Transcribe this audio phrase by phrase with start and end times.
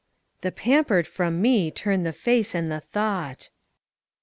[0.41, 3.51] The pampered from me turn the face and the thought.